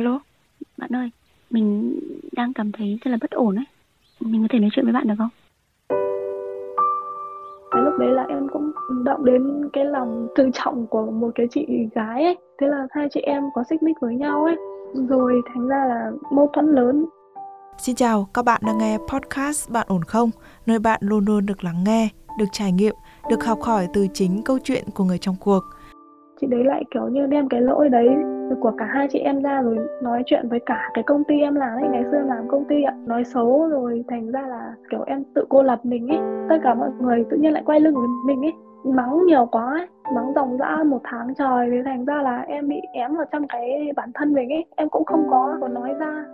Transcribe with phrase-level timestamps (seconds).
[0.00, 0.20] Alo,
[0.78, 1.10] bạn ơi,
[1.50, 1.98] mình
[2.32, 3.64] đang cảm thấy rất là bất ổn ấy.
[4.20, 5.28] Mình có thể nói chuyện với bạn được không?
[7.70, 8.72] Cái lúc đấy là em cũng
[9.04, 12.38] động đến cái lòng tự trọng của một cái chị gái ấy.
[12.60, 14.56] Thế là hai chị em có xích mích với nhau ấy.
[15.08, 17.06] Rồi thành ra là mâu thuẫn lớn.
[17.78, 20.30] Xin chào, các bạn đang nghe podcast Bạn ổn không?
[20.66, 22.08] Nơi bạn luôn luôn được lắng nghe,
[22.38, 22.94] được trải nghiệm,
[23.30, 25.60] được học hỏi từ chính câu chuyện của người trong cuộc.
[26.40, 28.08] Chị đấy lại kiểu như đem cái lỗi đấy
[28.60, 31.54] của cả hai chị em ra rồi nói chuyện với cả cái công ty em
[31.54, 32.94] làm ấy, ngày xưa em làm công ty ạ.
[33.06, 36.18] Nói xấu rồi thành ra là kiểu em tự cô lập mình ấy.
[36.48, 38.52] Tất cả mọi người tự nhiên lại quay lưng với mình ấy.
[38.84, 39.86] Mắng nhiều quá ấy.
[40.14, 41.68] mắng dòng dã một tháng trời.
[41.70, 44.64] Thì thành ra là em bị ém vào trong cái bản thân mình ấy.
[44.76, 46.24] Em cũng không có có nói ra.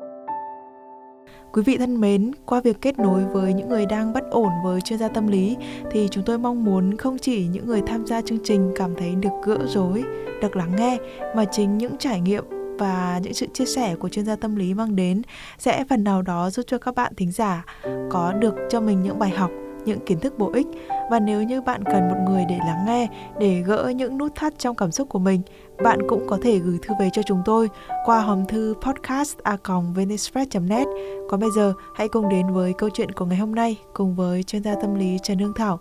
[1.52, 4.80] Quý vị thân mến, qua việc kết nối với những người đang bất ổn với
[4.80, 5.56] chuyên gia tâm lý
[5.90, 9.14] thì chúng tôi mong muốn không chỉ những người tham gia chương trình cảm thấy
[9.14, 10.04] được gỡ rối,
[10.42, 10.98] được lắng nghe
[11.36, 12.44] mà chính những trải nghiệm
[12.78, 15.22] và những sự chia sẻ của chuyên gia tâm lý mang đến
[15.58, 17.64] sẽ phần nào đó giúp cho các bạn thính giả
[18.10, 19.50] có được cho mình những bài học
[19.84, 20.66] những kiến thức bổ ích.
[21.10, 24.58] Và nếu như bạn cần một người để lắng nghe để gỡ những nút thắt
[24.58, 25.40] trong cảm xúc của mình
[25.82, 27.68] bạn cũng có thể gửi thư về cho chúng tôi
[28.04, 29.38] qua hòm thư podcast
[30.68, 30.86] net.
[31.28, 34.42] Còn bây giờ hãy cùng đến với câu chuyện của ngày hôm nay cùng với
[34.42, 35.78] chuyên gia tâm lý Trần Hương Thảo.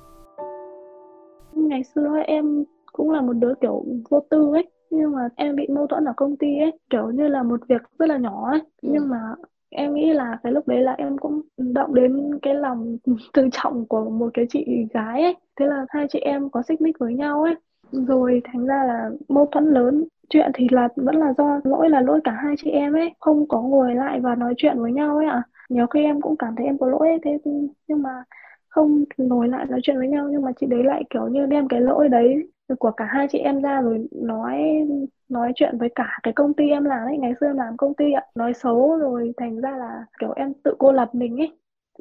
[1.53, 5.67] Ngày xưa em cũng là một đứa kiểu vô tư ấy nhưng mà em bị
[5.67, 8.61] mâu thuẫn ở công ty ấy kiểu như là một việc rất là nhỏ ấy.
[8.81, 9.19] Nhưng mà
[9.69, 12.97] em nghĩ là cái lúc đấy là em cũng động đến cái lòng
[13.33, 15.35] tự trọng của một cái chị gái ấy.
[15.59, 17.55] Thế là hai chị em có xích mích với nhau ấy
[17.91, 20.03] rồi thành ra là mâu thuẫn lớn.
[20.29, 23.47] Chuyện thì là vẫn là do lỗi là lỗi cả hai chị em ấy không
[23.47, 25.33] có ngồi lại và nói chuyện với nhau ấy ạ.
[25.33, 25.43] À.
[25.69, 27.37] nhiều khi em cũng cảm thấy em có lỗi ấy, thế
[27.87, 28.23] nhưng mà
[28.67, 31.67] không ngồi lại nói chuyện với nhau nhưng mà chị đấy lại kiểu như đem
[31.67, 34.57] cái lỗi đấy của cả hai chị em ra rồi nói
[35.29, 37.93] nói chuyện với cả cái công ty em làm ấy ngày xưa em làm công
[37.93, 38.23] ty ạ.
[38.35, 41.51] Nói xấu rồi thành ra là kiểu em tự cô lập mình ấy.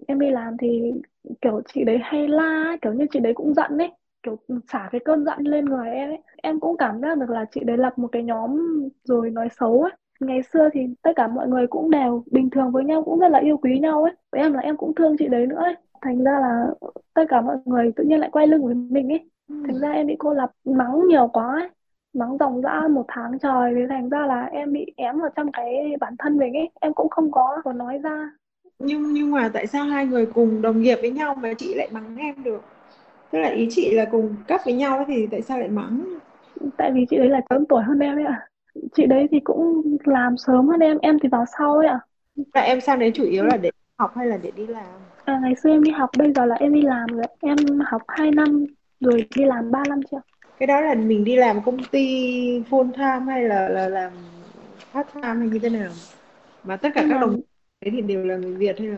[0.07, 0.93] Em đi làm thì
[1.41, 3.93] kiểu chị đấy hay la ấy, kiểu như chị đấy cũng giận ấy
[4.25, 4.37] kiểu
[4.73, 6.23] xả cái cơn giận lên người em ấy.
[6.43, 8.61] Em cũng cảm giác được là chị đấy lập một cái nhóm
[9.05, 9.93] rồi nói xấu ấy.
[10.21, 13.29] Ngày xưa thì tất cả mọi người cũng đều bình thường với nhau cũng rất
[13.29, 14.13] là yêu quý nhau ấy.
[14.33, 15.75] Với em là em cũng thương chị đấy nữa ấy.
[16.03, 16.67] Thành ra là
[17.15, 19.31] tất cả mọi người tự nhiên lại quay lưng với mình ấy.
[19.49, 21.69] Thành ra em bị cô lập mắng nhiều quá ấy.
[22.15, 25.53] Mắng dòng dã một tháng trời thì thành ra là em bị ém vào trong
[25.53, 26.71] cái bản thân mình ấy.
[26.81, 28.31] Em cũng không có có nói ra.
[28.79, 31.89] Nhưng nhưng mà tại sao hai người cùng đồng nghiệp với nhau mà chị lại
[31.93, 32.63] mắng em được
[33.35, 36.05] tức là ý chị là cùng cấp với nhau thì tại sao lại mắng?
[36.77, 38.41] Tại vì chị đấy là lớn tuổi hơn em ấy ạ.
[38.41, 38.49] À.
[38.97, 42.01] chị đấy thì cũng làm sớm hơn em em thì vào sau ấy ạ.
[42.37, 42.43] À.
[42.55, 44.85] là em sang đấy chủ yếu là để học hay là để đi làm?
[45.25, 48.03] À, ngày xưa em đi học bây giờ là em đi làm rồi em học
[48.09, 48.67] 2 năm
[49.01, 50.21] rồi đi làm 3 năm chưa
[50.59, 52.07] cái đó là mình đi làm công ty
[52.71, 54.13] full time hay là là làm
[54.93, 55.91] part time hay như thế nào?
[56.65, 57.21] Mà tất cả em các làm...
[57.21, 57.41] đồng
[57.85, 58.97] đấy thì đều là người Việt hay là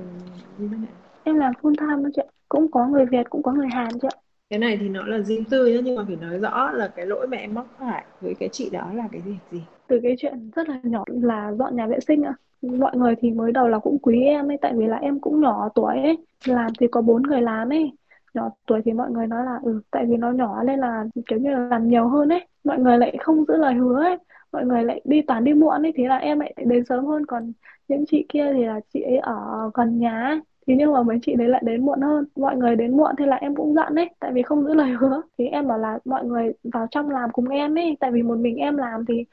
[0.59, 0.93] như thế nào?
[1.25, 4.09] Em làm full time đó chị cũng có người Việt cũng có người Hàn chứ
[4.51, 7.07] cái này thì nó là riêng tư nhá, nhưng mà phải nói rõ là cái
[7.07, 9.63] lỗi mà em mắc phải với cái chị đó là cái gì gì?
[9.87, 12.35] Từ cái chuyện rất là nhỏ là dọn nhà vệ sinh ạ.
[12.63, 15.41] Mọi người thì mới đầu là cũng quý em ấy, tại vì là em cũng
[15.41, 17.93] nhỏ tuổi ấy, làm thì có bốn người làm ấy.
[18.35, 21.39] Nhỏ tuổi thì mọi người nói là ừ tại vì nó nhỏ nên là kiểu
[21.39, 22.47] như là làm nhiều hơn ấy.
[22.65, 24.17] Mọi người lại không giữ lời hứa ấy.
[24.53, 27.27] Mọi người lại đi toàn đi muộn ấy, thế là em lại đến sớm hơn.
[27.27, 27.53] Còn
[27.89, 29.37] những chị kia thì là chị ấy ở
[29.75, 32.25] gần nhà ấy thì nhưng mà mấy chị đấy lại đến muộn hơn.
[32.37, 34.91] Mọi người đến muộn thì là em cũng giận ấy tại vì không giữ lời
[34.91, 35.23] hứa.
[35.39, 38.39] Thì em bảo là mọi người vào trong làm cùng em ấy tại vì một
[38.39, 39.25] mình em làm thì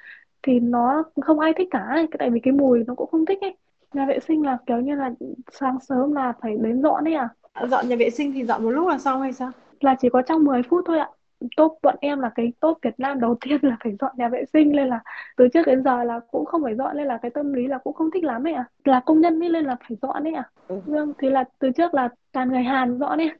[0.44, 2.08] thì nó không ai thích cả ấy.
[2.20, 3.58] tại vì cái mùi nó cũng không thích ấy.
[3.94, 5.12] Nhà vệ sinh là kiểu như là
[5.52, 7.30] sáng sớm là phải đến dọn ấy à.
[7.70, 9.52] Dọn nhà vệ sinh thì dọn một lúc là xong hay sao?
[9.80, 11.10] Là chỉ có trong 10 phút thôi ạ
[11.58, 14.44] top bọn em là cái top Việt Nam đầu tiên là phải dọn nhà vệ
[14.54, 15.00] sinh nên là
[15.38, 17.78] từ trước đến giờ là cũng không phải dọn nên là cái tâm lý là
[17.78, 20.34] cũng không thích lắm ấy à là công nhân ấy nên là phải dọn ấy
[20.34, 20.82] à ừ.
[20.86, 23.32] vâng thì là từ trước là toàn người Hàn dọn ấy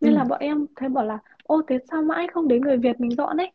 [0.00, 0.16] nên ừ.
[0.16, 3.10] là bọn em thấy bảo là ô thế sao mãi không đến người Việt mình
[3.10, 3.52] dọn ấy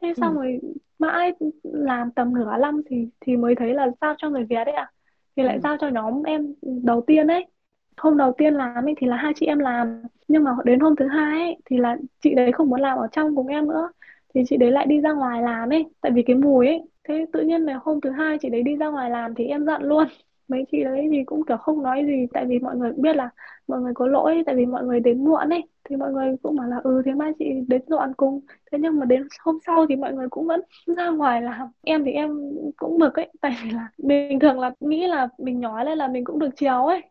[0.00, 0.42] thế xong ừ.
[0.42, 0.60] rồi
[0.98, 1.32] mãi
[1.62, 4.90] làm tầm nửa năm thì thì mới thấy là giao cho người Việt ấy à
[5.36, 5.60] thì lại ừ.
[5.62, 7.46] giao cho nhóm em đầu tiên ấy
[7.96, 10.96] hôm đầu tiên làm ấy thì là hai chị em làm, nhưng mà đến hôm
[10.96, 13.90] thứ hai ấy thì là chị đấy không muốn làm ở trong cùng em nữa.
[14.34, 17.26] Thì chị đấy lại đi ra ngoài làm ấy tại vì cái mùi ấy thế
[17.32, 19.82] tự nhiên là hôm thứ hai chị đấy đi ra ngoài làm thì em giận
[19.82, 20.06] luôn.
[20.48, 23.16] Mấy chị đấy thì cũng, kiểu, không nói gì, tại vì mọi người cũng biết
[23.16, 23.30] là
[23.68, 26.56] mọi người có lỗi, tại vì mọi người đến muộn ấy thì mọi người cũng
[26.56, 28.40] bảo là ừ thế mai chị đến dọn cùng.
[28.72, 30.60] Thế nhưng mà đến hôm sau thì mọi người cũng vẫn
[30.96, 31.68] ra ngoài làm.
[31.82, 32.30] Em thì em
[32.76, 36.08] cũng bực ấy tại vì là bình thường là nghĩ là mình nhỏ lên là
[36.08, 37.02] mình cũng được chiều ấy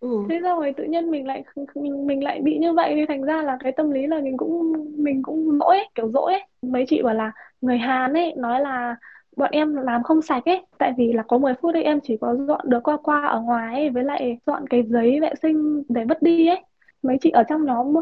[0.00, 0.08] ừ.
[0.28, 1.42] thế xong rồi tự nhiên mình lại
[1.74, 4.36] mình, mình lại bị như vậy thì thành ra là cái tâm lý là mình
[4.36, 4.72] cũng
[5.04, 6.42] mình cũng dỗi ấy, kiểu dỗi ấy.
[6.62, 8.96] mấy chị bảo là người Hàn ấy nói là
[9.36, 12.16] bọn em làm không sạch ấy tại vì là có 10 phút ấy em chỉ
[12.20, 15.82] có dọn được qua qua ở ngoài ấy, với lại dọn cái giấy vệ sinh
[15.88, 16.62] để vứt đi ấy
[17.02, 17.94] mấy chị ở trong nhóm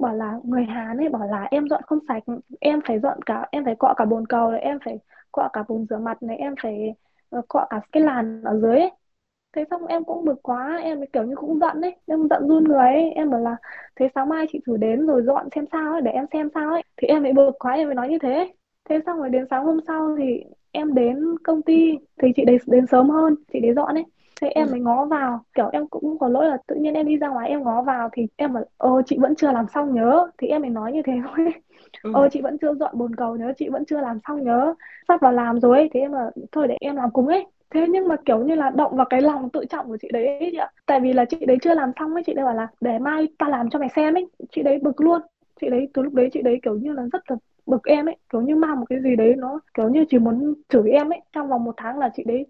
[0.00, 2.22] bảo là người Hàn ấy bảo là em dọn không sạch
[2.60, 4.98] em phải dọn cả em phải cọ cả bồn cầu này em phải
[5.32, 6.94] cọ cả bồn rửa mặt này em phải
[7.30, 8.90] ờ, cọ cả cái làn ở dưới ấy
[9.56, 12.64] thế xong em cũng bực quá em kiểu như cũng giận ấy em giận run
[12.64, 13.10] người ấy.
[13.16, 13.56] Em bảo là
[13.96, 16.70] thế sáng mai chị thử đến rồi dọn xem sao ấy để em xem sao
[16.70, 16.82] ấy.
[16.96, 18.52] Thì em bị bực quá em mới nói như thế.
[18.90, 22.58] Thế xong rồi đến sáng hôm sau thì em đến công ty thì chị đấy
[22.66, 24.04] đến sớm hơn chị đấy dọn ấy.
[24.40, 24.72] Thế em Ừ.
[24.72, 27.48] mới ngó vào kiểu em cũng có lỗi là tự nhiên em đi ra ngoài
[27.48, 30.26] em ngó vào thì em bảo ờ chị vẫn chưa làm xong nhớ.
[30.38, 31.52] Thì em mới nói như thế thôi.
[32.02, 32.10] Ừ.
[32.10, 34.74] ờ chị vẫn chưa dọn bồn cầu nhớ chị vẫn chưa làm xong nhớ.
[35.08, 35.88] Sắp vào làm rồi ấy.
[35.94, 38.70] thế em là thôi để em làm cùng ấy thế nhưng mà kiểu như là
[38.70, 40.70] động vào cái lòng tự trọng của chị đấy ấy chị ạ.
[40.86, 43.28] Tại vì là chị đấy chưa làm xong ấy, chị đấy bảo là để mai
[43.38, 44.26] ta làm cho mày xem ấy.
[44.52, 45.20] Chị đấy bực luôn.
[45.60, 47.36] Chị đấy, từ lúc đấy chị đấy kiểu như là rất là
[47.66, 48.16] bực em ấy.
[48.32, 51.20] Kiểu như mang một cái gì đấy nó kiểu như chỉ muốn chửi em ấy.
[51.32, 52.46] Trong vòng một tháng là chị đấy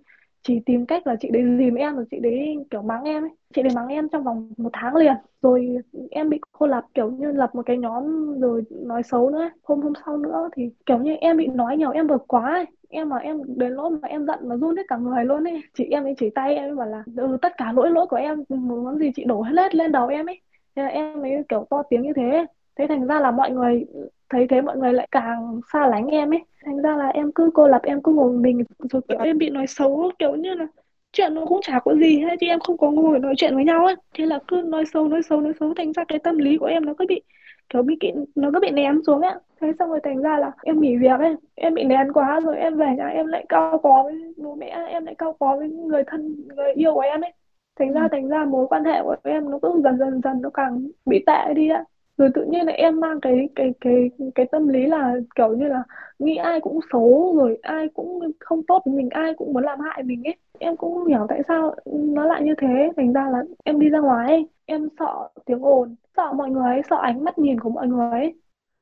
[0.46, 3.30] chỉ tìm cách là chị đấy dìm em rồi chị đấy kiểu mắng em ấy.
[3.54, 5.14] Chị đấy mắng em trong vòng một tháng liền.
[5.42, 5.76] Rồi
[6.10, 8.04] em bị cô lập kiểu như lập một cái nhóm
[8.40, 9.50] rồi nói xấu nữa.
[9.62, 12.66] Hôm hôm sau nữa thì kiểu như em bị nói nhiều em bực quá ấy.
[12.88, 15.62] em mà em đến lỗi mà em giận mà run hết cả người luôn ấy.
[15.74, 18.16] Chị em ấy chỉ tay em ấy bảo là ừ, tất cả lỗi lỗi của
[18.16, 20.40] em muốn gì chị đổ hết lên đầu em ấy.
[20.76, 22.46] Thế là em ấy kiểu to tiếng như thế
[22.78, 23.84] thế thành ra là mọi người
[24.30, 26.44] thấy thế mọi người lại càng xa lánh em ấy.
[26.64, 28.62] Thành ra là em cứ cô lập em cứ ngồi mình.
[28.92, 30.66] Rồi kiểu em bị nói xấu kiểu như là
[31.12, 33.64] chuyện nó cũng chả có gì hết chứ em không có ngồi nói chuyện với
[33.64, 33.94] nhau ấy.
[34.14, 35.74] Thế là cứ nói xấu nói xấu nói xấu.
[35.76, 37.22] Thành ra cái tâm lý của em nó cứ bị
[37.68, 39.34] kiểu bị kị- nó cứ bị nén xuống ấy.
[39.60, 41.36] Thế xong rồi thành ra là em nghỉ việc ấy.
[41.54, 44.66] Em bị nén quá rồi em về nhà em lại cau có với bố mẹ
[44.88, 47.32] em lại cau có với người thân người yêu của em ấy.
[47.78, 50.50] Thành ra thành ra mối quan hệ của em nó cứ dần dần dần nó
[50.54, 51.84] càng bị tệ đi ạ
[52.16, 55.66] rồi tự nhiên là em mang cái cái cái cái tâm lý là kiểu như
[55.68, 55.82] là
[56.18, 59.80] nghĩ ai cũng xấu rồi ai cũng không tốt với mình ai cũng muốn làm
[59.80, 63.30] hại mình ấy em cũng không hiểu tại sao nó lại như thế thành ra
[63.30, 66.96] là em đi ra ngoài ấy, em sợ tiếng ồn sợ mọi người ấy, sợ
[67.02, 68.34] ánh mắt nhìn của mọi người ấy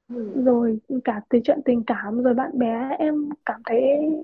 [0.08, 0.42] Ừ.
[0.46, 3.80] rồi cả từ chuyện tình cảm rồi bạn bè em cảm thấy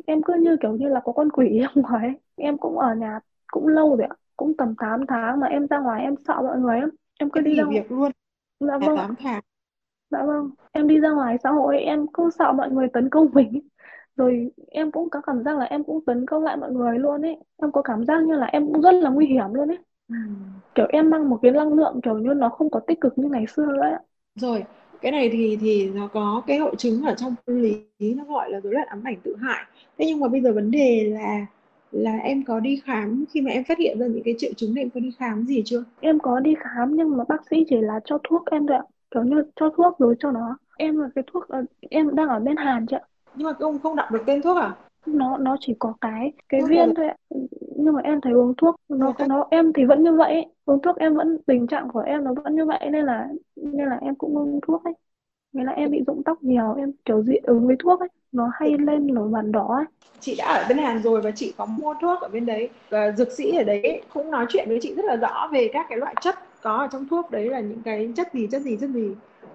[0.07, 2.15] em cứ như kiểu như là có con quỷ ở ngoài ấy.
[2.37, 5.79] em cũng ở nhà cũng lâu rồi ạ cũng tầm 8 tháng mà em ra
[5.79, 6.91] ngoài em sợ mọi người lắm
[7.21, 8.13] em cứ Em đi ra ngoài việc luôn
[8.61, 9.41] dạ vâng 8 tháng.
[10.11, 13.31] Dạ vâng, em đi ra ngoài xã hội em cứ sợ mọi người tấn công
[13.33, 13.63] mình ấy.
[14.17, 17.23] Rồi em cũng có cảm giác là em cũng tấn công lại mọi người luôn
[17.23, 17.37] ấy.
[17.57, 19.79] Em có cảm giác như là em cũng rất là nguy hiểm luôn ấy.
[20.09, 20.15] Ừ.
[20.75, 23.29] Kiểu em mang một cái năng lượng kiểu như nó không có tích cực như
[23.29, 23.99] ngày xưa nữa ấy.
[24.35, 24.65] Rồi,
[25.01, 28.51] cái này thì thì nó có cái hội chứng ở trong tâm lý nó gọi
[28.51, 29.65] là rối loạn ám ảnh tự hại.
[29.99, 31.47] Thế nhưng mà bây giờ vấn đề là
[31.91, 34.75] là em có đi khám khi mà em phát hiện ra những cái triệu chứng
[34.75, 35.85] này em có đi khám gì chưa?
[36.01, 38.83] Em có đi khám nhưng mà bác sĩ chỉ là cho thuốc em thôi ạ.
[39.11, 40.57] Kiểu như cho thuốc rồi cho nó.
[40.79, 43.03] Em là cái thuốc ờ, em đang ở bên Hàn chị ạ.
[43.35, 44.75] Nhưng mà ông không đọc được tên thuốc à?
[45.07, 47.17] Nó nó chỉ có cái cái Thuốc là viên thôi ạ.
[47.77, 50.47] Nhưng mà em thấy uống thuốc nó các nó em thì vẫn như vậy ấy.
[50.65, 53.89] Uống thuốc em vẫn tình trạng của em nó vẫn như vậy nên là nên
[53.89, 54.95] là em cũng uống thuốc ấy.
[55.53, 58.51] Nghĩa là em bị rụng tóc nhiều, em kiểu dị ứng với thuốc ấy, nó
[58.55, 59.85] hay lên nổi bàn đỏ ấy.
[60.21, 62.69] chị đã ở bên Hàn rồi và chị có mua thuốc ở bên đấy.
[62.91, 65.87] Và dược sĩ ở đấy cũng nói chuyện với chị rất là rõ về các
[65.89, 67.31] cái loại chất có ở trong thuốc.
[67.31, 69.09] Đấy là những cái chất gì chất gì chất gì.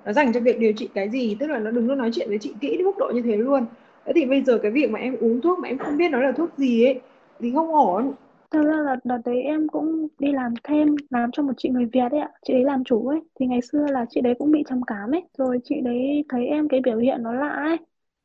[0.05, 2.29] Nó dành cho việc điều trị cái gì tức là nó đứng nó nói chuyện
[2.29, 3.65] với chị kỹ đến mức độ như thế luôn.
[4.05, 6.19] Thế thì bây giờ cái việc mà em uống thuốc mà em không biết nó
[6.19, 7.01] là thuốc gì ấy
[7.39, 8.13] thì không ổn.
[8.55, 11.85] Thật ra là đợt đấy em cũng đi làm thêm, làm cho một chị người
[11.85, 13.19] Việt ấy ạ, chị đấy làm chủ ấy.
[13.39, 16.47] Thì ngày xưa là chị đấy cũng bị trầm cảm ấy, rồi chị đấy thấy
[16.47, 17.77] em cái biểu hiện nó lạ ấy.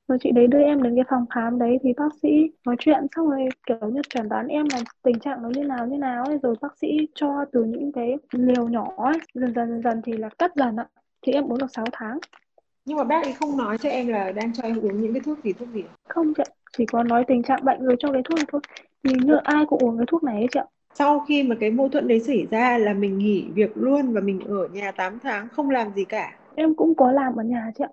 [0.09, 2.29] Rồi chị đấy đưa em đến cái phòng khám đấy thì bác sĩ
[2.67, 5.87] nói chuyện xong rồi kiểu như chẩn đoán em là tình trạng nó như nào
[5.87, 6.39] như nào ấy.
[6.43, 10.13] Rồi bác sĩ cho từ những cái liều nhỏ ấy dần dần dần dần thì
[10.13, 10.87] là cắt dần ạ.
[11.23, 12.19] Thì em uống được 6 tháng.
[12.85, 15.21] Nhưng mà bác ấy không nói cho em là đang cho em uống những cái
[15.21, 16.43] thuốc gì thuốc gì không chị
[16.79, 18.61] chỉ có nói tình trạng bệnh rồi cho cái thuốc thôi
[19.04, 20.66] thì như ai cũng uống cái thuốc này ấy chị ạ.
[20.95, 24.21] Sau khi mà cái mâu thuẫn đấy xảy ra là mình nghỉ việc luôn và
[24.21, 26.38] mình ở nhà 8 tháng không làm gì cả?
[26.57, 27.90] Em cũng có làm ở nhà chị ạ.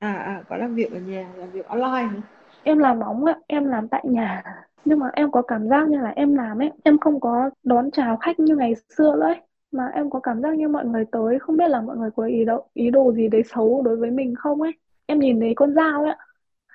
[0.00, 2.22] À à có làm việc ở nhà làm việc online hả?
[2.62, 4.42] em làm nóng ạ em làm tại nhà.
[4.84, 7.90] Nhưng mà em có cảm giác như là em làm ấy em không có đón
[7.90, 9.36] chào khách như ngày xưa nữa ấy.
[9.72, 12.24] Mà em có cảm giác như mọi người tới không biết là mọi người có
[12.24, 14.72] ý đồ ý đồ gì đấy xấu đối với mình không ấy.
[15.06, 16.14] Em nhìn thấy con dao ấy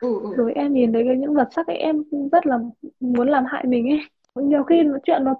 [0.04, 0.30] ừ, ừ.
[0.38, 2.58] rồi em nhìn thấy cái những vật sắc ấy em rất là
[3.00, 4.00] muốn làm hại mình ấy
[4.36, 5.36] nhiều khi nó- chuyện nó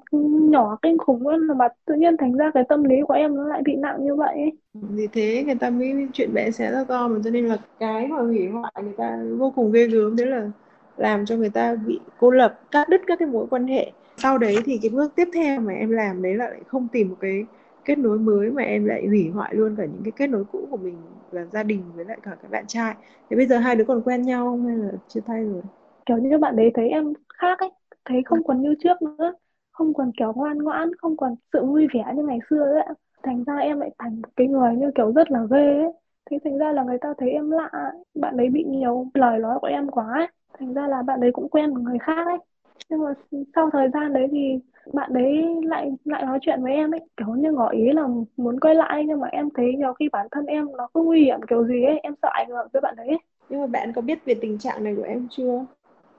[0.52, 3.48] nhỏ kinh khủng luôn mà tự nhiên thành ra cái tâm lý của em nó
[3.48, 4.52] lại bị nặng như vậy ấy.
[4.74, 8.08] vì thế người ta mới chuyện bé xé ra to mà cho nên là cái
[8.08, 10.50] mà hủy hoại người ta vô cùng ghê gớm đấy là
[10.98, 14.38] làm cho người ta bị cô lập cắt đứt các cái mối quan hệ sau
[14.38, 17.16] đấy thì cái bước tiếp theo mà em làm đấy là lại không tìm một
[17.20, 17.46] cái
[17.86, 20.68] kết nối mới mà em lại hủy hoại luôn cả những cái kết nối cũ
[20.72, 20.96] của mình
[21.32, 22.96] là gia đình với lại cả các bạn trai.
[23.30, 25.62] Thế bây giờ hai đứa còn quen nhau không hay là chia tay rồi?
[26.06, 27.70] Kiểu như bạn đấy thấy em khác ấy,
[28.06, 29.34] thấy không còn như trước nữa,
[29.72, 33.44] không còn kiểu ngoan ngoãn, không còn sự vui vẻ như ngày xưa ấy thành
[33.44, 35.92] ra em lại thành một cái người như kiểu rất là ghê ấy.
[36.32, 39.60] Thế thành ra là người ta thấy em lạ, bạn ấy bị nhiều lời nói
[39.62, 40.28] của em quá ấy.
[40.60, 42.38] Thành ra là bạn ấy cũng quen một người khác ấy.
[42.90, 43.14] Nhưng mà
[43.56, 44.60] sau thời gian đấy thì
[44.94, 48.60] bạn đấy lại lại nói chuyện với em ấy kiểu như ngỏ ý là muốn
[48.60, 51.40] quay lại nhưng mà em thấy nhiều khi bản thân em nó cứ nguy hiểm
[51.50, 53.18] kiểu gì ấy em sợ ảnh hưởng với bạn đấy ấy.
[53.50, 55.66] nhưng mà bạn có biết về tình trạng này của em chưa?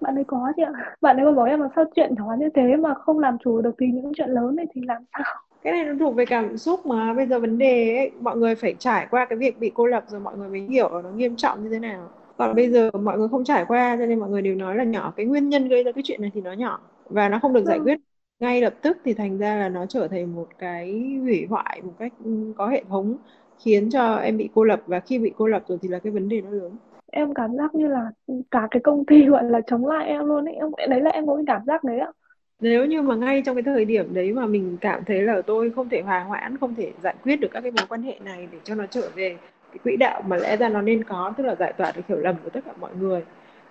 [0.00, 0.96] Bạn ấy có chị ạ.
[1.00, 3.60] Bạn ấy còn bảo em là sao chuyện nhỏ như thế mà không làm chủ
[3.60, 5.24] được thì những chuyện lớn này thì làm sao?
[5.62, 8.54] Cái này nó thuộc về cảm xúc mà bây giờ vấn đề ấy, mọi người
[8.54, 11.36] phải trải qua cái việc bị cô lập rồi mọi người mới hiểu nó nghiêm
[11.36, 12.10] trọng như thế nào.
[12.36, 14.84] Còn bây giờ mọi người không trải qua cho nên mọi người đều nói là
[14.84, 16.80] nhỏ cái nguyên nhân gây ra cái chuyện này thì nó nhỏ
[17.10, 17.84] và nó không được giải Vâng.
[17.84, 17.98] quyết
[18.40, 21.92] ngay lập tức thì thành ra là nó trở thành một cái hủy hoại một
[21.98, 23.16] cách ừ, có hệ thống
[23.64, 24.82] khiến cho em bị cô lập.
[24.86, 26.76] Và khi bị cô lập rồi thì là cái vấn đề nó lớn.
[27.12, 28.10] Em cảm giác như là
[28.50, 30.54] cả cái công ty gọi là chống lại em luôn ấy.
[30.54, 32.08] Em đấy là em có cái cảm giác đấy ạ.
[32.60, 35.70] Nếu như mà ngay trong cái thời điểm đấy mà mình cảm thấy là tôi
[35.76, 38.48] không thể hòa hoãn không thể giải quyết được các cái mối quan hệ này
[38.52, 39.36] để cho nó trở về
[39.72, 42.18] cái quỹ đạo mà lẽ ra nó nên có tức là giải tỏa được hiểu
[42.18, 43.22] lầm của tất cả mọi người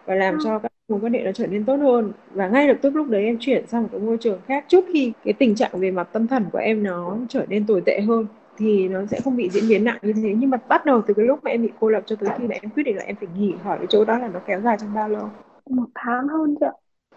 [0.06, 0.42] và làm Ừ.
[0.46, 2.12] cho các mối quan hệ nó trở nên tốt hơn.
[2.34, 4.66] Và ngay lập tức lúc đấy em chuyển sang một cái môi trường khác.
[4.68, 7.82] Trước khi cái tình trạng về mặt tâm thần của em nó trở nên tồi
[7.86, 8.26] tệ hơn
[8.58, 10.34] thì nó sẽ không bị diễn biến nặng như thế.
[10.38, 12.48] Nhưng mà bắt đầu từ cái lúc mà em bị cô lập cho tới khi
[12.48, 14.62] mà em quyết định là em phải nghỉ khỏi cái chỗ đó là nó kéo
[14.62, 15.30] dài trong bao lâu?
[15.70, 16.72] Một tháng hơn chị ạ.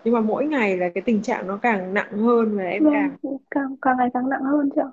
[0.05, 3.17] Nhưng mà mỗi ngày là cái tình trạng nó càng nặng hơn và em càng
[3.23, 4.91] vâng càng càng ngày càng nặng hơn chị ạ.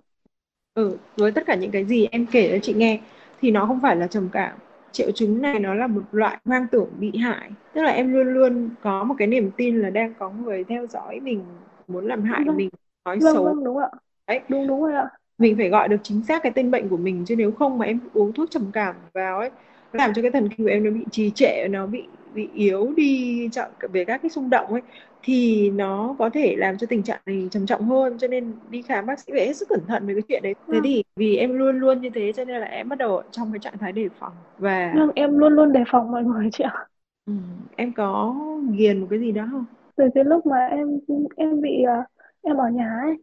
[0.74, 3.00] Ừ, với tất cả những cái gì em kể cho chị nghe
[3.42, 4.58] thì nó không phải là trầm cảm
[4.94, 7.52] triệu chứng này nó là một loại hoang tưởng bị hại.
[7.74, 10.88] Tức là em luôn luôn có một cái niềm tin là đang có người theo
[10.88, 11.44] dõi mình
[11.88, 12.58] muốn làm hại Vâng.
[12.58, 12.70] mình
[13.06, 13.44] nói vâng xấu.
[13.44, 13.90] vâng đúng ạ.
[14.28, 14.40] Đấy.
[14.50, 15.10] Đúng đúng rồi ạ.
[15.38, 17.86] Mình phải gọi được chính xác cái tên bệnh của mình chứ nếu không mà
[17.86, 19.50] em uống thuốc trầm cảm vào ấy
[19.94, 22.94] làm cho cái thần kinh của em nó bị trì trệ nó bị bị yếu
[22.98, 24.82] đi chọn về các cái xung động ấy
[25.24, 28.18] thì nó có thể làm cho tình trạng này trầm trọng hơn.
[28.18, 30.54] Cho nên đi khám bác sĩ phải hết sức cẩn thận về cái chuyện đấy.
[30.72, 30.84] Thế Vâng.
[30.84, 33.60] thì vì em luôn luôn như thế cho nên là em bắt đầu trong cái
[33.60, 36.88] trạng thái đề phòng và vâng em luôn luôn đề phòng mọi người chị ạ.
[37.26, 37.34] Ừ,
[37.76, 38.36] em có
[38.78, 39.66] ghiền một cái gì đó không?
[39.96, 41.00] Từ cái lúc mà em
[41.38, 41.94] em bị ờ,
[42.42, 43.18] em ở nhà ấy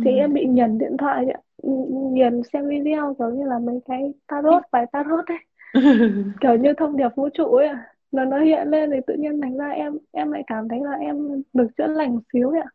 [0.00, 0.10] thì Ừ.
[0.10, 1.40] em bị nghiền điện thoại ạ.
[2.12, 5.38] Nghiền xem video kiểu như là mấy cái tarot bài tarot ấy.
[6.40, 7.68] Kiểu như thông điệp vũ trụ ấy
[8.14, 10.92] nó nó hiện lên thì tự nhiên thành ra em em lại cảm thấy là
[10.92, 12.66] em được chữa lành một xíu ạ.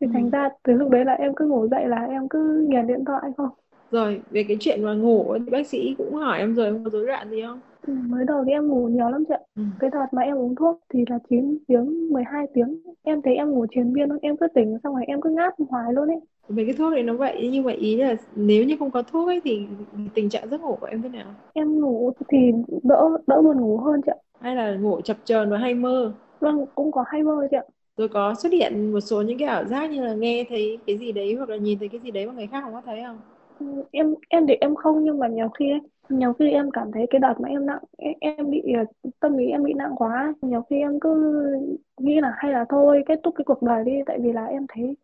[0.00, 0.10] Thì Ừ.
[0.12, 3.04] thành ra từ lúc đấy là em cứ ngủ dậy là em cứ nghiền điện
[3.06, 3.50] thoại không?
[3.90, 6.90] Rồi về cái chuyện mà ngủ thì bác sĩ cũng hỏi em rồi em có
[6.90, 7.60] rối loạn gì không?
[7.86, 9.40] Ừ, mới đầu thì em ngủ nhiều lắm chị ạ.
[9.56, 9.62] Ừ.
[9.78, 12.82] cái đợt mà em uống thuốc thì là 9 tiếng 12 tiếng.
[13.02, 15.92] Em thấy em ngủ triền miên em cứ tỉnh xong rồi em cứ ngáp hoài
[15.92, 16.20] luôn ấy.
[16.48, 19.28] Về cái thuốc đấy nó vậy nhưng mà ý là nếu như không có thuốc
[19.28, 19.66] ấy thì
[20.14, 21.34] tình trạng giấc ngủ của em thế nào?
[21.52, 22.38] em ngủ thì
[22.82, 26.14] đỡ đỡ buồn ngủ hơn chị ạ Hay là ngủ chập chờn và hay mơ?
[26.40, 27.62] vâng cũng có hay mơ chị ạ
[27.96, 30.98] Rồi có xuất hiện một số những cái ảo giác như là nghe thấy cái
[30.98, 33.02] gì đấy hoặc là nhìn thấy cái gì đấy mà người khác không có thấy
[33.06, 33.20] không?
[33.58, 36.92] Ừ, em em thì em không nhưng mà nhiều khi ấy, nhiều khi em cảm
[36.92, 38.84] thấy cái đợt mà em nặng em, em bị ờ,
[39.20, 41.10] tâm lý em bị nặng quá nhiều khi em cứ
[42.00, 44.66] nghĩ là hay là thôi kết thúc cái cuộc đời đi tại vì là em
[44.68, 44.96] thấy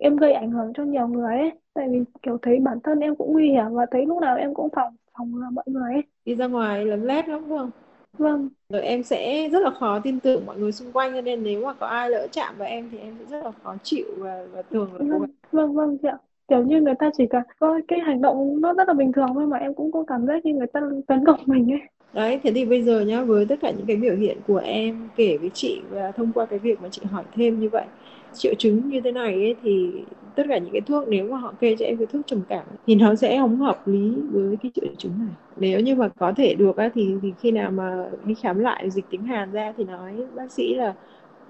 [0.00, 3.16] em gây ảnh hưởng cho nhiều người ấy tại vì kiểu thấy bản thân em
[3.16, 6.02] cũng nguy hiểm và thấy lúc nào em cũng phòng phòng ngừa mọi người ấy
[6.24, 7.70] Đi ra ngoài lấm lét lắm đúng không?
[8.12, 8.48] Vâng.
[8.68, 11.64] Rồi em sẽ rất là khó tin tưởng mọi người xung quanh cho nên nếu
[11.64, 14.46] mà có ai lỡ chạm vào em thì em sẽ rất là khó chịu và,
[14.52, 16.18] và thường là cố vâng vâng vâng chị ạ.
[16.48, 19.28] Kiểu như người ta chỉ cần có cái hành động nó rất là bình thường
[19.34, 21.80] thôi mà em cũng có cảm giác như người ta tấn công mình ấy.
[22.12, 25.08] Đấy, thế thì bây giờ nhá, với tất cả những cái biểu hiện của em
[25.16, 27.84] kể với chị và thông qua cái việc mà chị hỏi thêm như vậy,
[28.32, 29.92] triệu chứng như thế này ấy, thì
[30.34, 32.66] tất cả những cái thuốc nếu mà họ kê cho em cái thuốc trầm cảm
[32.86, 35.34] thì nó sẽ không hợp lý với cái triệu chứng này.
[35.56, 38.90] Nếu như mà có thể được á, thì thì khi nào mà đi khám lại
[38.90, 40.94] dịch tính Hàn ra thì nói bác sĩ là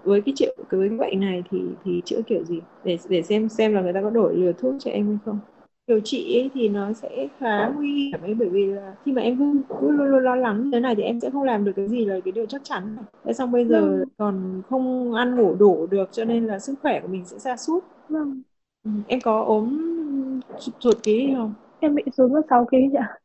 [0.02, 3.48] với cái triệu với cái bệnh này thì thì chữa kiểu gì để để xem
[3.48, 5.40] xem là người ta có đổi lừa thuốc cho em hay không
[5.88, 9.22] điều trị ấy thì nó sẽ khá nguy hiểm ấy bởi vì là khi mà
[9.22, 11.64] em cứ, cứ luôn luôn lo lắng như thế này thì em sẽ không làm
[11.64, 13.04] được cái gì là cái điều chắc chắn này.
[13.24, 14.04] Thế xong bây giờ Vâng.
[14.18, 17.56] còn không ăn ngủ đủ được cho nên là sức khỏe của mình sẽ sa
[17.56, 17.84] sút.
[18.08, 18.42] vâng
[18.84, 19.78] Ừ, Em có ốm
[20.80, 21.54] sụt ký không?
[21.80, 23.18] em bị xuống mất 6 kg chị ạ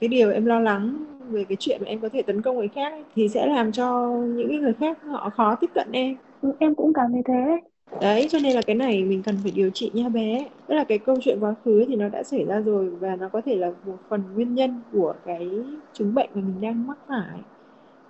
[0.00, 2.68] Cái điều em lo lắng về cái chuyện mà em có thể tấn công người
[2.68, 6.16] khác ấy, thì sẽ làm cho những người khác họ khó tiếp cận em.
[6.40, 7.69] Ừ, em cũng cảm thấy thế.
[7.98, 10.48] Đấy, cho nên là cái này mình cần phải điều trị nha bé.
[10.66, 13.28] Tức là cái câu chuyện quá khứ thì nó đã xảy ra rồi và nó
[13.28, 15.48] có thể là một phần nguyên nhân của cái
[15.92, 17.40] chứng bệnh mà mình đang mắc phải.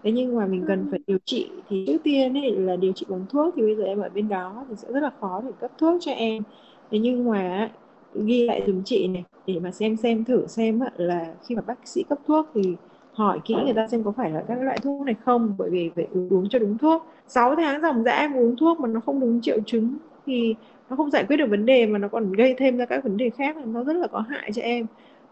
[0.02, 3.06] Thế nhưng mà mình cần phải điều trị thì trước tiên ấy là điều trị
[3.08, 5.52] bằng thuốc thì bây giờ em ở bên đó thì sẽ rất là khó để
[5.60, 6.42] cấp thuốc cho em.
[6.90, 7.70] Thế nhưng mà
[8.14, 11.88] ghi lại dùm chị này để mà xem xem thử xem là khi mà bác
[11.88, 12.76] sĩ cấp thuốc thì
[13.20, 15.90] hỏi kỹ người ta xem có phải là các loại thuốc này không bởi vì
[15.96, 17.06] phải uống cho đúng thuốc.
[17.26, 19.94] 6 tháng dòng dã em uống thuốc mà nó không đúng triệu chứng
[20.26, 20.54] thì
[20.90, 23.16] nó không giải quyết được vấn đề mà nó còn gây thêm ra các vấn
[23.16, 24.86] đề khác nó rất là có hại cho em.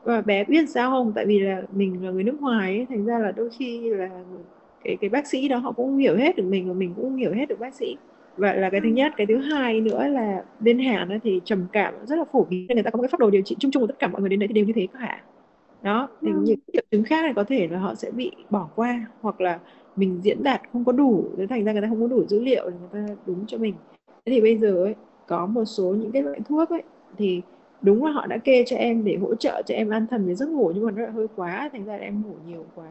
[0.05, 1.13] Và bé biết sao không?
[1.15, 4.09] Tại vì là mình là người nước ngoài ấy, thành ra là đôi khi là
[4.85, 7.33] cái cái bác sĩ đó họ cũng hiểu hết được mình và mình cũng hiểu
[7.33, 7.97] hết được bác sĩ.
[8.37, 9.13] Và là cái thứ nhất.
[9.17, 12.67] Cái thứ hai nữa là bên Hàn thì trầm cảm rất là phổ biến.
[12.69, 14.21] Người ta có một cái phác đồ điều trị chung chung của tất cả mọi
[14.21, 15.21] người đến đấy thì đều như thế cả
[15.83, 16.39] đó thì ừ.
[16.43, 19.59] những triệu chứng khác này có thể là họ sẽ bị bỏ qua hoặc là
[19.97, 22.41] mình diễn đạt không có đủ thế thành ra người ta không có đủ dữ
[22.41, 23.75] liệu để người ta đúng cho mình.
[24.07, 24.95] Thế thì bây giờ ấy,
[25.27, 26.83] có một số những cái loại thuốc ấy
[27.17, 27.43] thì
[27.83, 30.35] đúng là họ đã kê cho em để hỗ trợ cho em an thần với
[30.35, 32.89] giấc ngủ nhưng mà nó lại hơi quá thành ra là em ngủ nhiều quá.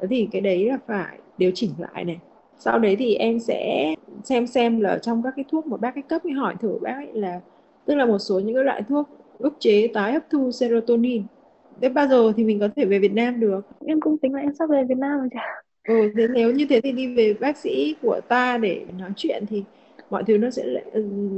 [0.00, 2.18] Thế thì cái đấy là phải điều chỉnh lại này.
[2.58, 6.02] Sau đấy thì em sẽ xem xem là trong các cái thuốc một bác cái
[6.02, 7.40] cấp ấy hỏi thử bác ấy là
[7.84, 11.22] tức là một số những cái loại thuốc ức chế tái hấp thu serotonin
[11.82, 13.60] thế bao giờ thì mình có thể về Việt Nam được?
[13.86, 15.62] Em cũng tính là em sắp về Việt Nam rồi chả.
[15.88, 19.44] Ừ thế nếu như thế thì đi về bác sĩ của ta để nói chuyện
[19.48, 19.62] thì
[20.10, 20.64] mọi thứ nó sẽ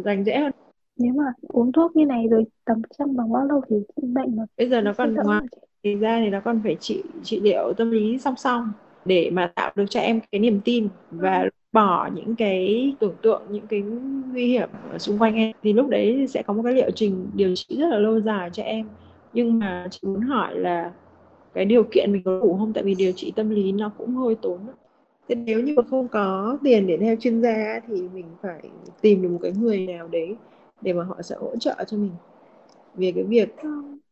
[0.04, 0.52] rành rẽ hơn.
[0.98, 4.42] Nếu mà uống thuốc như này rồi tầm trong bằng bao lâu thì bệnh mà
[4.58, 5.42] bây giờ nó còn ngoài
[5.84, 8.72] thì ra thì nó còn phải trị trị liệu tâm lý song song
[9.04, 11.48] để mà tạo được cho em cái niềm tin và ừ.
[11.72, 13.82] bỏ những cái tưởng tượng những cái
[14.32, 15.52] nguy hiểm ở xung quanh em.
[15.62, 18.50] Thì lúc đấy sẽ có một cái liệu trình điều trị rất là lâu dài
[18.52, 18.86] cho em
[19.36, 20.92] nhưng mà chị muốn hỏi là
[21.54, 22.72] cái điều kiện mình có đủ không?
[22.72, 24.58] Tại vì điều trị tâm lý nó cũng hơi tốn
[25.28, 28.60] thế nếu như mà không có tiền để theo chuyên gia thì mình phải
[29.00, 30.36] tìm được một cái người nào đấy
[30.80, 32.10] để mà họ sẽ hỗ trợ cho mình.
[32.94, 33.48] Về cái việc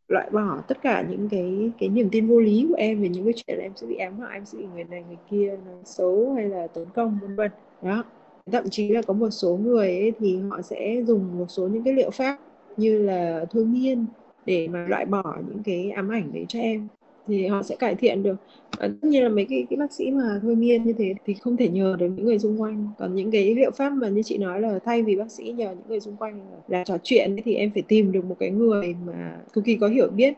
[0.08, 3.24] loại bỏ tất cả những cái cái niềm tin vô lý của em về những
[3.24, 5.58] cái chuyện là em sẽ bị ám hại em sẽ bị người này người kia
[5.66, 7.50] nói xấu hay là tấn công vân vân.
[7.82, 8.04] Đó.
[8.52, 11.84] Thậm chí là có một số người ấy, thì họ sẽ dùng một số những
[11.84, 12.38] cái liệu pháp
[12.76, 14.06] như là thôi miên
[14.46, 16.88] để mà loại bỏ những cái ám ảnh đấy cho em.
[17.26, 18.36] Thì họ sẽ cải thiện được.
[18.78, 21.34] À, tất nhiên là mấy cái, cái bác sĩ mà thôi miên như thế thì
[21.34, 22.88] không thể nhờ được những người xung quanh.
[22.98, 25.70] Còn những cái liệu pháp mà như chị nói là thay vì bác sĩ nhờ
[25.70, 28.94] những người xung quanh là trò chuyện thì em phải tìm được một cái người
[29.06, 30.34] mà cực kỳ có hiểu biết.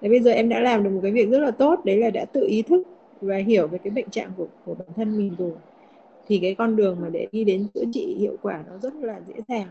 [0.00, 2.10] Thế bây giờ em đã làm được một cái việc rất là tốt đấy là
[2.10, 2.82] đã tự ý thức
[3.20, 5.52] và hiểu về cái bệnh trạng của, của bản thân mình rồi.
[6.28, 9.20] Thì cái con đường mà để đi đến chữa trị hiệu quả nó rất là
[9.28, 9.68] dễ dàng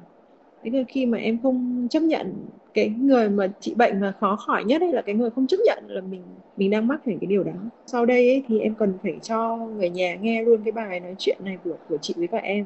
[0.65, 2.33] thế nên khi mà em không chấp nhận
[2.73, 5.57] cái người mà trị bệnh mà khó khỏi nhất ấy là cái người không chấp
[5.65, 6.21] nhận là mình
[6.57, 7.51] mình đang mắc phải cái điều đó.
[7.85, 11.15] Sau đây ấy, thì em cần phải cho người nhà nghe luôn cái bài nói
[11.19, 12.65] chuyện này của của chị với các em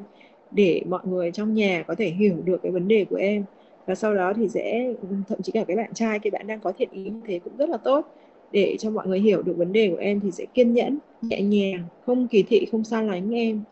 [0.50, 3.44] để mọi người trong nhà có thể hiểu được cái vấn đề của em.
[3.86, 4.94] Và sau đó thì sẽ
[5.28, 7.56] thậm chí cả cái bạn trai cái bạn đang có thiện ý như thế cũng
[7.56, 8.06] rất là tốt.
[8.52, 11.42] Để cho mọi người hiểu được vấn đề của em thì sẽ kiên nhẫn nhẹ
[11.42, 13.62] nhàng không kỳ thị không xa lánh em.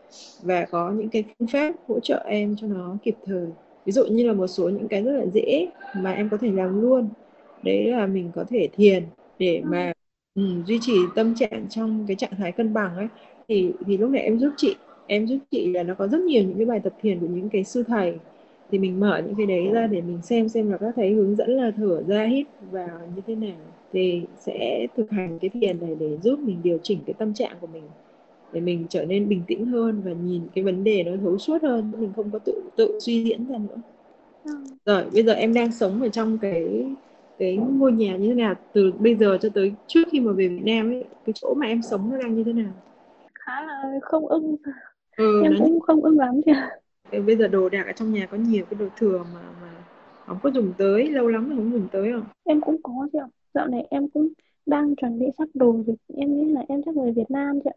[0.41, 3.47] Và có những cái phương pháp hỗ trợ em cho nó kịp thời
[3.89, 6.51] ví dụ như là một số những cái rất là dễ mà em có thể
[6.51, 7.09] làm luôn.
[7.63, 9.03] Đấy là mình có thể thiền
[9.39, 9.93] để mà
[10.35, 13.07] ừ, duy trì tâm trạng trong cái trạng thái cân bằng ấy.
[13.47, 14.75] Thì thì lúc này em giúp chị
[15.07, 17.49] em giúp chị là nó có rất nhiều những cái bài tập thiền của những
[17.49, 18.17] cái sư thầy.
[18.71, 21.35] Thì mình mở những cái đấy ra để mình xem xem là các thầy hướng
[21.35, 23.57] dẫn là thở ra hít vào như thế nào.
[23.93, 27.55] Thì sẽ thực hành cái thiền này để giúp mình điều chỉnh cái tâm trạng
[27.61, 27.83] của mình
[28.53, 31.63] để mình trở nên bình tĩnh hơn và nhìn cái vấn đề nó thấu suốt
[31.63, 33.81] hơn mình không có tự tự suy diễn ra nữa.
[34.43, 34.51] Ừ.
[34.85, 36.85] rồi bây giờ em đang sống ở trong cái
[37.39, 38.55] cái ngôi nhà như thế nào?
[38.73, 41.67] Từ bây giờ cho tới trước khi mà về Việt Nam ấy cái chỗ mà
[41.67, 42.71] em sống nó đang như thế nào?
[43.33, 44.55] Khá là không ưng.
[45.17, 46.51] Ừ, em cũng không ưng lắm chứ
[47.25, 49.71] bây giờ đồ đạc ở trong nhà có nhiều cái đồ thừa mà mà
[50.25, 52.23] không có dùng tới lâu lắm rồi không dùng tới không?
[52.45, 53.19] Em cũng có chứ
[53.53, 54.29] dạo này em cũng
[54.65, 57.69] đang chuẩn bị sắp đồ việc em nghĩ là em chắc về Việt Nam chứ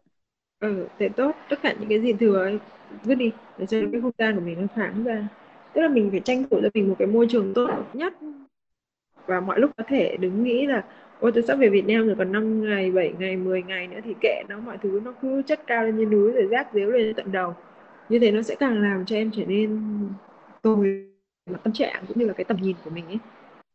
[0.63, 1.31] ừ thế tốt.
[1.49, 2.59] Tất cả những cái gì thừa ấy,
[3.03, 3.31] vứt đi.
[3.57, 5.27] Để cho cái không gian của mình nó thoáng ra.
[5.73, 8.13] Tức là mình phải tranh thủ cho mình một cái môi trường tốt nhất.
[9.25, 10.83] Và mọi lúc có thể đừng nghĩ là
[11.19, 13.99] ôi tôi sắp về Việt Nam rồi còn 5 ngày 7 ngày 10 ngày nữa
[14.03, 16.89] thì kệ nó mọi thứ nó cứ chất cao lên như núi rồi rác dếu
[16.89, 17.53] lên tận đầu.
[18.09, 19.79] Như thế nó sẽ càng làm cho em trở nên
[20.61, 21.09] tồi
[21.63, 23.19] tâm trạng cũng như là cái tầm nhìn của mình ấy.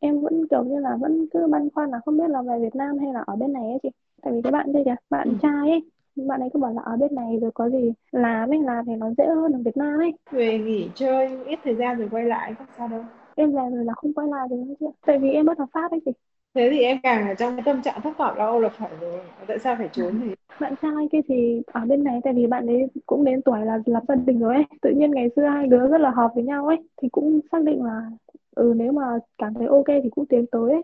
[0.01, 2.75] Em vẫn kiểu như là vẫn cứ băn khoăn là không biết là về Việt
[2.75, 3.89] Nam hay là ở bên này ấy chị.
[4.23, 5.35] Tại vì cái bạn đây kìa bạn ừ.
[5.43, 5.83] trai ấy
[6.29, 8.93] bạn ấy cứ bảo là ở bên này rồi có gì làm ấy làm thì
[8.97, 10.13] nó dễ hơn ở Việt Nam ấy.
[10.31, 13.05] Về nghỉ chơi ít thời gian rồi quay lại không sao đâu.
[13.37, 15.67] Em về rồi là không quay lại được nữa chứ tại vì em bất hợp
[15.73, 16.11] pháp ấy chị.
[16.55, 18.91] Thế thì em càng ở trong cái tâm trạng thất vọng lo âu là phải
[19.01, 22.47] rồi tại sao phải trốn thì bạn trai kia thì ở bên này tại vì
[22.47, 24.65] bạn ấy cũng đến tuổi là lập gia đình rồi ấy.
[24.83, 27.63] Tự nhiên ngày xưa hai đứa rất là hợp với nhau ấy thì cũng xác
[27.65, 28.11] định là
[28.57, 29.03] ừ nếu mà
[29.39, 30.83] cảm thấy ok thì cũng tiến tới ấy.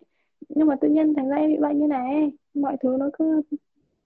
[0.48, 3.42] Nhưng mà tự nhiên thành ra em bị bệnh như này mọi thứ nó cứ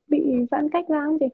[0.08, 1.26] bị giãn cách ra không chị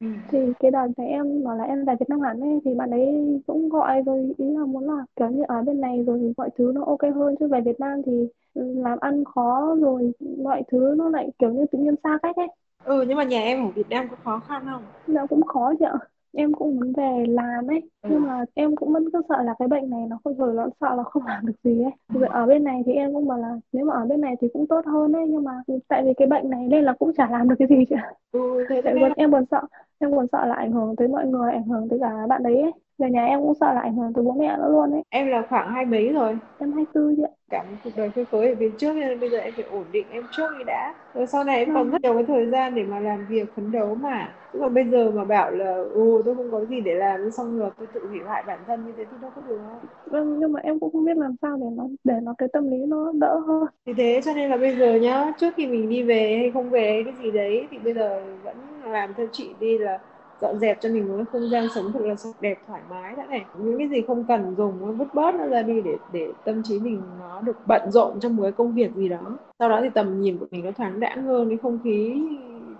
[0.00, 0.06] ừ.
[0.28, 2.90] thì cái đợt này em bảo là em về Việt Nam hẳn ấy thì bạn
[2.90, 3.06] ấy
[3.46, 6.50] cũng gọi rồi ý là muốn là kiểu như ở bên này rồi thì mọi
[6.58, 8.12] thứ nó ok hơn chứ về Việt Nam thì
[8.54, 10.12] làm ăn khó rồi
[10.44, 12.48] mọi thứ nó lại kiểu như tự nhiên xa cách ấy
[12.82, 15.72] ừ nhưng mà nhà em ở Việt Nam có khó khăn không Nó cũng khó
[15.78, 15.98] chị ạ.
[16.36, 18.08] Em cũng muốn về làm ấy, ừ.
[18.08, 20.68] nhưng mà em cũng vẫn cứ sợ là cái bệnh này nó không rồi nó
[20.80, 21.92] sợ là không làm được gì ấy.
[22.12, 24.48] Rồi ở bên này thì em cũng bảo là nếu mà ở bên này thì
[24.52, 25.52] cũng tốt hơn ấy, nhưng mà
[25.88, 28.12] tại vì cái bệnh này nên là cũng chả làm được cái gì chị ạ.
[28.32, 29.60] ừ thế Tại vì em buồn sợ,
[29.98, 32.60] em buồn sợ là ảnh hưởng tới mọi người, ảnh hưởng tới cả bạn đấy
[32.62, 32.72] ấy.
[32.98, 35.02] Về nhà em cũng sợ là ảnh hưởng tới bố mẹ nữa luôn ấy.
[35.10, 37.30] em là khoảng hai mấy rồi Em 24 chị ạ.
[37.50, 39.84] cả một cuộc đời phơi phới ở bên trước nên bây giờ em phải ổn
[39.92, 41.90] định em trước đi đã rồi sau này em còn Vâng.
[41.90, 44.84] rất nhiều cái thời gian để mà làm việc phấn đấu mà chứ còn bây
[44.90, 48.06] giờ mà bảo là ừ tôi không có gì để làm xong rồi tôi tự
[48.08, 49.58] hủy hoại bản thân như thế thì đâu có được
[50.06, 52.70] Vâng, nhưng mà em cũng không biết làm sao để nó để nó cái tâm
[52.70, 53.66] lý nó đỡ hơn.
[53.86, 56.70] thì thế cho nên là bây giờ nhá trước khi mình đi về hay không
[56.70, 58.56] về cái gì đấy thì bây giờ vẫn
[58.88, 59.98] làm theo chị đi là
[60.40, 63.14] dọn dẹp cho mình một cái không gian sống thật là sạch đẹp thoải mái
[63.16, 63.44] đã này.
[63.58, 66.78] Những cái gì không cần dùng vứt bớt nó ra đi để để tâm trí
[66.80, 69.38] mình nó được bận rộn trong một cái công việc gì đó.
[69.58, 72.22] Sau đó thì tầm nhìn của mình nó thoáng đãng hơn cái không khí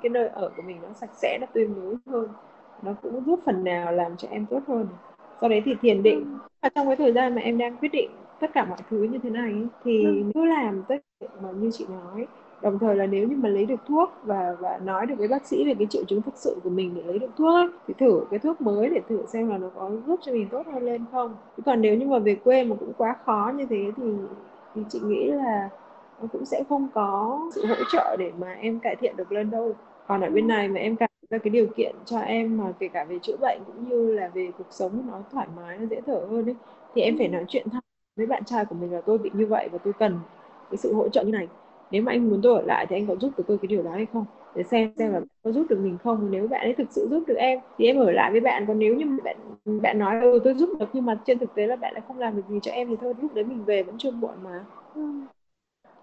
[0.02, 2.28] cái nơi ở của mình nó sạch sẽ nó tươi mới hơn.
[2.82, 4.86] Nó cũng giúp phần nào làm cho em tốt hơn.
[5.40, 6.38] Sau đấy thì thiền định.
[6.62, 9.18] Và trong cái thời gian mà em đang quyết định tất cả mọi thứ như
[9.22, 10.22] thế này thì Ừ.
[10.34, 12.26] cứ làm tất cả mà như chị nói
[12.62, 15.46] đồng thời là nếu như mà lấy được thuốc và và nói được với bác
[15.46, 17.94] sĩ về cái triệu chứng thực sự của mình để lấy được thuốc ấy, thì
[17.98, 20.82] thử cái thuốc mới để thử xem là nó có giúp cho mình tốt hơn
[20.82, 21.36] lên không.
[21.56, 24.04] Chứ còn nếu như mà về quê mà cũng quá khó như thế thì
[24.74, 25.68] thì chị nghĩ là
[26.20, 29.50] nó cũng sẽ không có sự hỗ trợ để mà em cải thiện được lên
[29.50, 29.72] đâu.
[30.06, 32.88] Còn ở bên này mà em cảm ra cái điều kiện cho em mà kể
[32.88, 36.00] cả về chữa bệnh cũng như là về cuộc sống nó thoải mái nó dễ
[36.06, 36.54] thở hơn ấy
[36.94, 37.82] thì em phải nói chuyện thẳng
[38.16, 40.20] với bạn trai của mình là tôi bị như vậy và tôi cần
[40.70, 41.48] cái sự hỗ trợ như này
[41.90, 43.82] nếu mà anh muốn tôi ở lại thì anh có giúp được tôi cái điều
[43.82, 44.24] đó hay không?
[44.54, 46.30] Để xem xem là có giúp được mình không.
[46.30, 48.64] Nếu bạn ấy thực sự giúp được em, thì em ở lại với bạn.
[48.66, 49.36] Còn nếu như bạn
[49.82, 52.18] bạn nói ừ tôi giúp được nhưng mà trên thực tế là bạn lại không
[52.18, 54.64] làm được gì cho em thì thôi, lúc đấy mình về vẫn chưa muộn mà.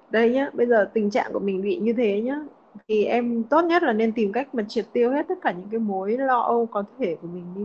[0.09, 2.39] Đây nhá, bây giờ tình trạng của mình bị như thế nhá,
[2.87, 5.67] thì em tốt nhất là nên tìm cách mà triệt tiêu hết tất cả những
[5.71, 7.63] cái mối lo âu có thể của mình đi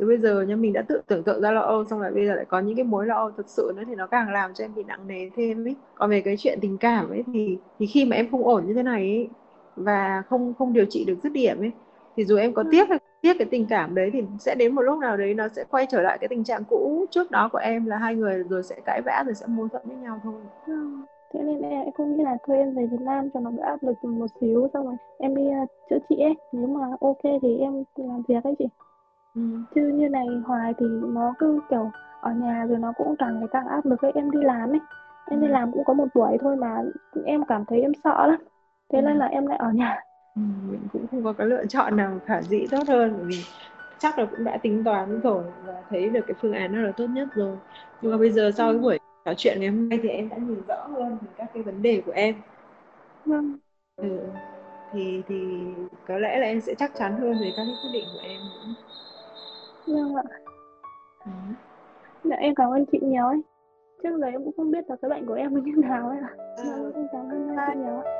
[0.00, 2.26] chứ bây giờ nhá mình đã tự tưởng tượng ra lo âu xong rồi bây
[2.26, 4.54] giờ lại có những cái mối lo âu thực sự nữa thì nó càng làm
[4.54, 5.74] cho em bị nặng nề thêm ấy.
[5.94, 8.74] Còn về cái chuyện tình cảm ấy thì thì khi mà em không ổn như
[8.74, 9.28] thế này ấy
[9.76, 11.72] và không không điều trị được dứt điểm ấy
[12.16, 14.82] thì dù em có tiếc hay tiếc cái tình cảm đấy thì sẽ đến một
[14.82, 17.58] lúc nào đấy nó sẽ quay trở lại cái tình trạng cũ trước đó của
[17.58, 20.40] em là hai người rồi sẽ cãi vã rồi sẽ mâu thuẫn với nhau thôi.
[20.66, 21.02] Vâng.
[21.34, 23.62] Thế nên em em cũng nghĩ là thôi em về Việt Nam cho nó đỡ
[23.62, 26.34] áp lực một xíu xong rồi em đi uh, chữa trị ấy.
[26.52, 28.66] Nếu mà ok thì em làm việc ấy chị
[29.34, 29.40] ừ.
[29.74, 31.90] chứ như này hoài thì nó cứ kiểu
[32.20, 34.80] ở nhà rồi nó cũng càng ngày càng áp lực ấy em đi làm ấy
[35.30, 35.50] em đi Ừ.
[35.52, 36.82] làm cũng có một buổi thôi mà
[37.24, 38.38] em cảm thấy em sợ lắm
[38.92, 39.02] thế Ừ.
[39.02, 40.00] nên là em lại ở nhà
[40.36, 43.42] Ừ, mình cũng không có cái lựa chọn nào khả dĩ tốt hơn bởi vì
[43.98, 46.92] chắc là cũng đã tính toán rồi và thấy được cái phương án đó là
[46.92, 47.56] tốt nhất rồi
[48.02, 50.36] nhưng mà bây giờ sau cái buổi trò chuyện ngày hôm nay thì em đã
[50.36, 52.34] nhìn rõ hơn về các cái vấn đề của em
[53.24, 53.58] vâng
[53.96, 54.18] ừ.
[54.92, 55.44] thì thì
[56.08, 58.40] có lẽ là em sẽ chắc chắn hơn về các cái quyết định của em
[58.44, 58.74] nữa.
[59.86, 60.22] Vâng ạ.
[61.24, 61.30] Ừ.
[62.24, 63.42] dạ, em cảm ơn chị nhiều ấy.
[64.02, 66.18] Trước giờ em cũng không biết là cái bệnh của em như thế nào ấy
[66.18, 66.32] ạ.
[66.56, 68.16] Vâng, em cảm ơn chị nhiều ạ.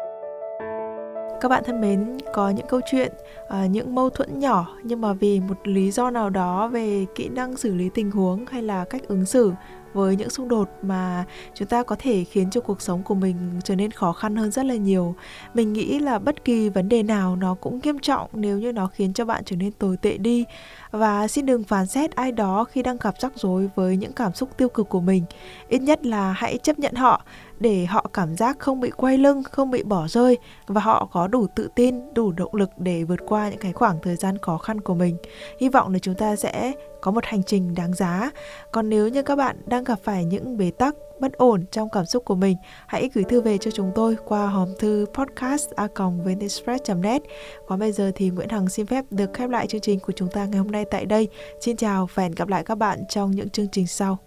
[1.41, 3.13] Các bạn thân mến, có những câu chuyện,
[3.49, 7.29] à, những mâu thuẫn nhỏ nhưng mà vì một lý do nào đó về kỹ
[7.29, 9.53] năng xử lý tình huống hay là cách ứng xử
[9.93, 11.25] với những xung đột mà
[11.55, 14.51] chúng ta có thể khiến cho cuộc sống của mình trở nên khó khăn hơn
[14.51, 15.15] rất là nhiều.
[15.55, 18.87] Mình nghĩ là bất kỳ vấn đề nào nó cũng nghiêm trọng nếu như nó
[18.87, 20.45] khiến cho bạn trở nên tồi tệ đi.
[20.91, 24.35] Và xin đừng phán xét ai đó khi đang gặp rắc rối với những cảm
[24.35, 25.25] xúc tiêu cực của mình.
[25.69, 27.23] Ít nhất là hãy chấp nhận họ
[27.61, 31.29] để họ cảm giác không bị quay lưng, không bị bỏ rơi và họ có
[31.29, 34.59] đủ tự tin, đủ động lực để vượt qua những cái khoảng thời gian khó
[34.59, 35.17] khăn của mình.
[35.61, 38.31] Hy vọng là chúng ta sẽ có một hành trình đáng giá.
[38.73, 42.07] Còn nếu như các bạn đang gặp phải những bế tắc, bất ổn trong cảm
[42.07, 47.23] xúc của mình, hãy gửi thư về cho chúng tôi qua hòm thư podcast@vnexpress.net.
[47.67, 50.29] Còn bây giờ thì Nguyễn Hằng xin phép được khép lại chương trình của chúng
[50.29, 51.29] ta ngày hôm nay tại đây.
[51.61, 54.19] Xin chào và hẹn gặp lại các bạn trong những chương trình sau.